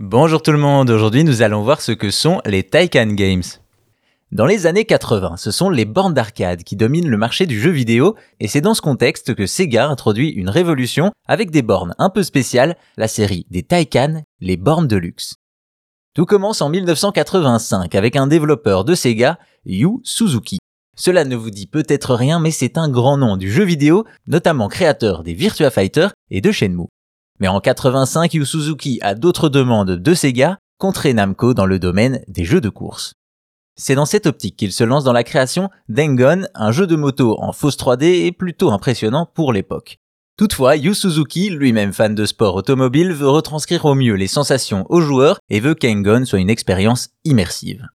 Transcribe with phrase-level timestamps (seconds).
[0.00, 3.42] Bonjour tout le monde, aujourd'hui nous allons voir ce que sont les Taycan Games.
[4.30, 7.70] Dans les années 80, ce sont les bornes d'arcade qui dominent le marché du jeu
[7.72, 12.10] vidéo et c'est dans ce contexte que Sega introduit une révolution avec des bornes un
[12.10, 15.34] peu spéciales, la série des Taycan, les bornes de luxe.
[16.14, 20.58] Tout commence en 1985 avec un développeur de Sega, Yu Suzuki.
[20.96, 24.68] Cela ne vous dit peut-être rien mais c'est un grand nom du jeu vidéo, notamment
[24.68, 26.86] créateur des Virtua Fighter et de Shenmue.
[27.40, 32.22] Mais en 85, Yu Suzuki a d'autres demandes de Sega contre Namco dans le domaine
[32.28, 33.12] des jeux de course.
[33.76, 37.36] C'est dans cette optique qu'il se lance dans la création d'Engon, un jeu de moto
[37.40, 39.98] en fausse 3D et plutôt impressionnant pour l'époque.
[40.36, 45.00] Toutefois, Yu Suzuki, lui-même fan de sport automobile, veut retranscrire au mieux les sensations aux
[45.00, 47.86] joueurs et veut qu'Engon soit une expérience immersive.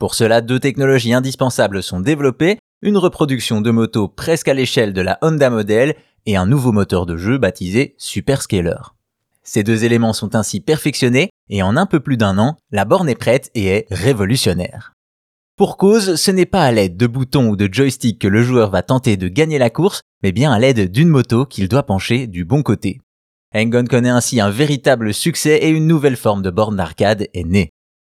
[0.00, 5.00] Pour cela, deux technologies indispensables sont développées, une reproduction de moto presque à l'échelle de
[5.00, 5.94] la Honda Model
[6.30, 8.76] et un nouveau moteur de jeu baptisé Superscaler.
[9.42, 13.08] Ces deux éléments sont ainsi perfectionnés et en un peu plus d'un an, la borne
[13.08, 14.92] est prête et est révolutionnaire.
[15.56, 18.70] Pour cause, ce n'est pas à l'aide de boutons ou de joystick que le joueur
[18.70, 22.28] va tenter de gagner la course, mais bien à l'aide d'une moto qu'il doit pencher
[22.28, 23.00] du bon côté.
[23.52, 27.70] Engon connaît ainsi un véritable succès et une nouvelle forme de borne d'arcade est née.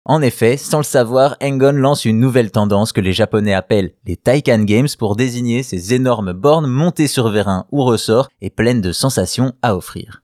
[0.10, 4.18] En effet, sans le savoir, Engon lance une nouvelle tendance que les japonais appellent les
[4.18, 8.92] Taikan Games pour désigner ces énormes bornes montées sur vérin ou ressort et pleines de
[8.92, 10.24] sensations à offrir.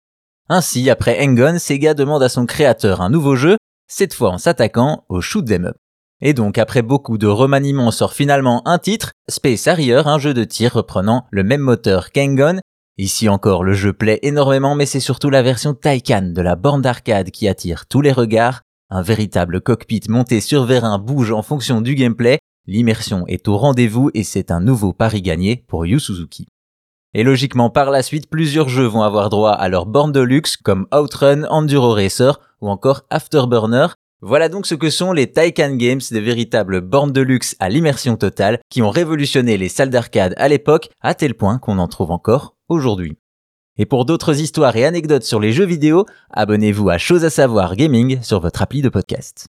[0.48, 5.04] Ainsi, après Engon, Sega demande à son créateur un nouveau jeu, cette fois en s'attaquant
[5.10, 5.76] au shoot them up.
[6.22, 10.44] Et donc, après beaucoup de remaniements, sort finalement un titre, Space Harrier, un jeu de
[10.44, 12.58] tir reprenant le même moteur qu'Engon.
[12.96, 16.80] Ici encore, le jeu plaît énormément, mais c'est surtout la version Taikan de la borne
[16.80, 18.62] d'arcade qui attire tous les regards,
[18.94, 24.12] un véritable cockpit monté sur vérin bouge en fonction du gameplay, l'immersion est au rendez-vous
[24.14, 26.46] et c'est un nouveau pari gagné pour Yu Suzuki.
[27.12, 30.56] Et logiquement par la suite, plusieurs jeux vont avoir droit à leur borne de luxe
[30.56, 33.88] comme Outrun, Enduro Racer ou encore Afterburner.
[34.20, 38.16] Voilà donc ce que sont les Taycan Games, des véritables bornes de luxe à l'immersion
[38.16, 42.12] totale qui ont révolutionné les salles d'arcade à l'époque à tel point qu'on en trouve
[42.12, 43.18] encore aujourd'hui.
[43.76, 47.74] Et pour d'autres histoires et anecdotes sur les jeux vidéo, abonnez-vous à Chose à savoir
[47.76, 49.46] Gaming sur votre appli de podcast.